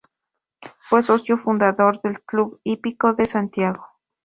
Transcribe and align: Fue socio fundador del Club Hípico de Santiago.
Fue 0.79 1.03
socio 1.03 1.37
fundador 1.37 2.01
del 2.01 2.23
Club 2.23 2.59
Hípico 2.63 3.13
de 3.13 3.27
Santiago. 3.27 3.85